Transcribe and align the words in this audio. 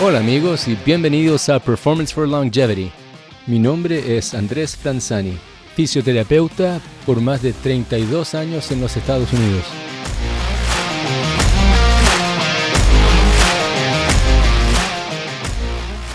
Hola 0.00 0.20
amigos 0.20 0.68
y 0.68 0.76
bienvenidos 0.76 1.48
a 1.48 1.58
Performance 1.58 2.14
for 2.14 2.28
Longevity. 2.28 2.88
Mi 3.48 3.58
nombre 3.58 4.16
es 4.16 4.32
Andrés 4.32 4.76
Planzani, 4.76 5.36
fisioterapeuta 5.74 6.80
por 7.04 7.20
más 7.20 7.42
de 7.42 7.52
32 7.52 8.36
años 8.36 8.70
en 8.70 8.80
los 8.80 8.96
Estados 8.96 9.32
Unidos. 9.32 9.64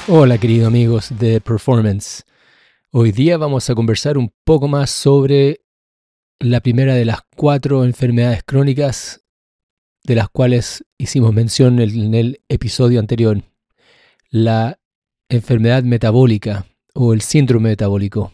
Hola 0.07 0.37
queridos 0.37 0.67
amigos 0.67 1.09
de 1.19 1.41
Performance. 1.41 2.23
Hoy 2.89 3.11
día 3.11 3.37
vamos 3.37 3.69
a 3.69 3.75
conversar 3.75 4.17
un 4.17 4.33
poco 4.45 4.69
más 4.69 4.91
sobre 4.91 5.59
la 6.39 6.61
primera 6.61 6.95
de 6.95 7.03
las 7.03 7.19
cuatro 7.35 7.83
enfermedades 7.83 8.43
crónicas 8.45 9.25
de 10.05 10.15
las 10.15 10.29
cuales 10.29 10.85
hicimos 10.97 11.33
mención 11.33 11.81
en 11.81 12.13
el 12.13 12.41
episodio 12.47 13.01
anterior 13.01 13.43
la 14.33 14.79
enfermedad 15.29 15.83
metabólica 15.83 16.65
o 16.95 17.13
el 17.13 17.21
síndrome 17.21 17.69
metabólico. 17.69 18.33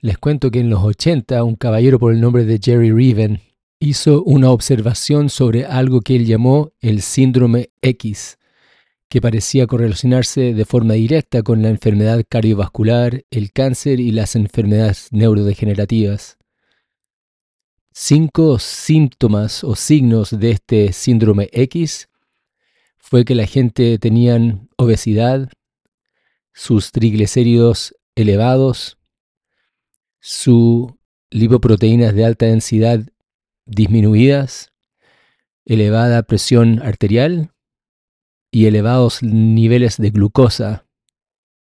Les 0.00 0.18
cuento 0.18 0.50
que 0.50 0.58
en 0.58 0.68
los 0.68 0.82
80 0.82 1.44
un 1.44 1.54
caballero 1.54 2.00
por 2.00 2.12
el 2.12 2.20
nombre 2.20 2.44
de 2.44 2.58
Jerry 2.60 2.90
Reven 2.90 3.40
hizo 3.78 4.24
una 4.24 4.50
observación 4.50 5.28
sobre 5.30 5.64
algo 5.64 6.00
que 6.00 6.16
él 6.16 6.26
llamó 6.26 6.72
el 6.80 7.02
síndrome 7.02 7.70
X, 7.82 8.38
que 9.08 9.20
parecía 9.20 9.68
correlacionarse 9.68 10.54
de 10.54 10.64
forma 10.64 10.94
directa 10.94 11.44
con 11.44 11.62
la 11.62 11.68
enfermedad 11.68 12.24
cardiovascular, 12.28 13.22
el 13.30 13.52
cáncer 13.52 14.00
y 14.00 14.10
las 14.10 14.34
enfermedades 14.34 15.06
neurodegenerativas. 15.12 16.36
Cinco 17.92 18.58
síntomas 18.58 19.62
o 19.62 19.76
signos 19.76 20.36
de 20.36 20.50
este 20.50 20.92
síndrome 20.92 21.48
X 21.52 22.09
fue 23.10 23.24
que 23.24 23.34
la 23.34 23.46
gente 23.46 23.98
tenían 23.98 24.68
obesidad, 24.76 25.50
sus 26.54 26.92
triglicéridos 26.92 27.96
elevados, 28.14 28.98
sus 30.20 30.92
lipoproteínas 31.28 32.14
de 32.14 32.24
alta 32.24 32.46
densidad 32.46 33.00
disminuidas, 33.66 34.72
elevada 35.64 36.22
presión 36.22 36.80
arterial 36.84 37.50
y 38.52 38.66
elevados 38.66 39.24
niveles 39.24 39.96
de 39.96 40.10
glucosa. 40.10 40.86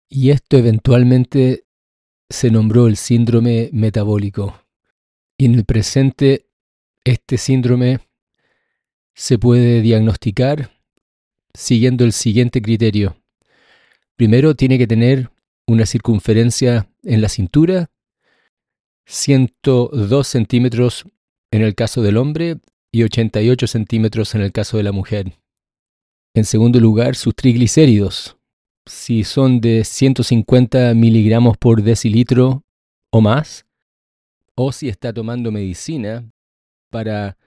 Y 0.10 0.32
esto 0.32 0.58
eventualmente 0.58 1.66
se 2.28 2.50
nombró 2.50 2.88
el 2.88 2.98
síndrome 2.98 3.70
metabólico. 3.72 4.64
En 5.38 5.54
el 5.54 5.64
presente, 5.64 6.48
este 7.04 7.38
síndrome 7.38 8.00
se 9.14 9.38
puede 9.38 9.82
diagnosticar 9.82 10.75
siguiendo 11.56 12.04
el 12.04 12.14
siguiente 12.14 12.62
criterio. 12.62 13.18
Primero 14.16 14.56
tiene 14.56 14.78
que 14.78 14.88
tener 14.88 15.30
una 15.68 15.86
circunferencia 15.86 16.88
en 17.04 17.22
la 17.22 17.30
cintura, 17.30 17.90
102 19.06 20.28
centímetros 20.28 21.06
en 21.52 21.62
el 21.62 21.76
caso 21.76 22.02
del 22.02 22.18
hombre 22.18 22.58
y 22.92 23.04
88 23.04 23.68
centímetros 23.68 24.36
en 24.36 24.42
el 24.42 24.52
caso 24.52 24.78
de 24.78 24.84
la 24.84 24.92
mujer. 24.92 25.34
En 26.34 26.46
segundo 26.46 26.80
lugar, 26.80 27.16
sus 27.16 27.36
triglicéridos. 27.36 28.38
Si 28.86 29.24
son 29.24 29.62
de 29.62 29.84
150 29.84 30.94
miligramos 30.94 31.58
por 31.58 31.82
decilitro 31.82 32.64
o 33.12 33.22
más, 33.22 33.66
o 34.56 34.72
si 34.72 34.90
está 34.90 35.12
tomando 35.12 35.52
medicina 35.52 36.30
para 36.90 37.38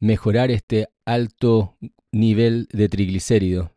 mejorar 0.00 0.50
este 0.50 0.88
alto 1.04 1.76
nivel 2.12 2.68
de 2.72 2.88
triglicérido. 2.88 3.72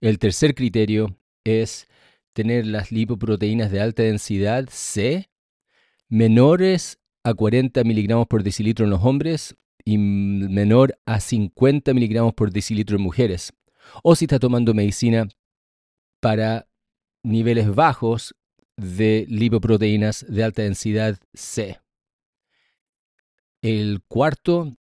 El 0.00 0.18
tercer 0.18 0.54
criterio 0.54 1.18
es 1.44 1.88
tener 2.32 2.66
las 2.66 2.92
lipoproteínas 2.92 3.70
de 3.70 3.80
alta 3.80 4.02
densidad 4.02 4.68
C 4.70 5.30
menores 6.08 6.98
a 7.24 7.34
40 7.34 7.82
miligramos 7.84 8.26
por 8.26 8.42
decilitro 8.42 8.84
en 8.84 8.90
los 8.90 9.02
hombres 9.02 9.56
y 9.84 9.98
menor 9.98 10.98
a 11.06 11.20
50 11.20 11.94
miligramos 11.94 12.34
por 12.34 12.52
decilitro 12.52 12.96
en 12.96 13.02
mujeres. 13.02 13.52
O 14.02 14.14
si 14.14 14.24
está 14.24 14.38
tomando 14.38 14.74
medicina 14.74 15.28
para 16.20 16.68
niveles 17.22 17.74
bajos 17.74 18.34
de 18.76 19.26
lipoproteínas 19.28 20.24
de 20.28 20.44
alta 20.44 20.62
densidad 20.62 21.18
C. 21.34 21.80
El 23.62 24.02
cuarto 24.06 24.76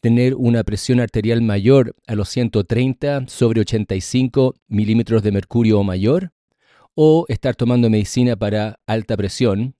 tener 0.00 0.34
una 0.34 0.64
presión 0.64 1.00
arterial 1.00 1.42
mayor 1.42 1.94
a 2.06 2.14
los 2.14 2.28
130 2.28 3.26
sobre 3.28 3.60
85 3.60 4.54
milímetros 4.68 5.22
de 5.22 5.32
mercurio 5.32 5.80
o 5.80 5.84
mayor, 5.84 6.32
o 6.94 7.24
estar 7.28 7.54
tomando 7.54 7.90
medicina 7.90 8.36
para 8.36 8.80
alta 8.86 9.16
presión. 9.16 9.76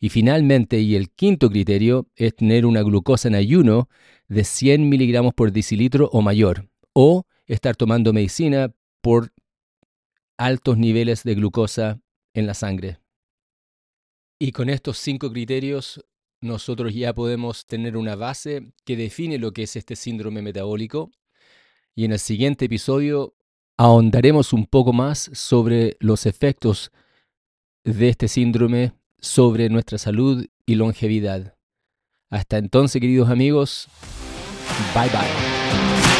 Y 0.00 0.10
finalmente, 0.10 0.78
y 0.80 0.94
el 0.94 1.10
quinto 1.10 1.50
criterio, 1.50 2.06
es 2.14 2.36
tener 2.36 2.66
una 2.66 2.82
glucosa 2.82 3.28
en 3.28 3.34
ayuno 3.34 3.88
de 4.28 4.44
100 4.44 4.88
miligramos 4.88 5.34
por 5.34 5.50
decilitro 5.52 6.08
o 6.12 6.22
mayor, 6.22 6.68
o 6.92 7.26
estar 7.46 7.74
tomando 7.74 8.12
medicina 8.12 8.72
por 9.00 9.32
altos 10.36 10.78
niveles 10.78 11.24
de 11.24 11.34
glucosa 11.34 12.00
en 12.32 12.46
la 12.46 12.54
sangre. 12.54 12.98
Y 14.38 14.52
con 14.52 14.70
estos 14.70 14.98
cinco 14.98 15.32
criterios 15.32 16.00
nosotros 16.40 16.94
ya 16.94 17.14
podemos 17.14 17.66
tener 17.66 17.96
una 17.96 18.16
base 18.16 18.72
que 18.84 18.96
define 18.96 19.38
lo 19.38 19.52
que 19.52 19.64
es 19.64 19.76
este 19.76 19.96
síndrome 19.96 20.42
metabólico 20.42 21.10
y 21.94 22.04
en 22.04 22.12
el 22.12 22.18
siguiente 22.18 22.66
episodio 22.66 23.34
ahondaremos 23.76 24.52
un 24.52 24.66
poco 24.66 24.92
más 24.92 25.30
sobre 25.32 25.96
los 26.00 26.26
efectos 26.26 26.92
de 27.84 28.08
este 28.08 28.28
síndrome 28.28 28.92
sobre 29.18 29.68
nuestra 29.68 29.98
salud 29.98 30.46
y 30.66 30.74
longevidad. 30.74 31.56
Hasta 32.30 32.58
entonces, 32.58 33.00
queridos 33.00 33.30
amigos, 33.30 33.88
bye 34.94 35.08
bye. 35.08 36.17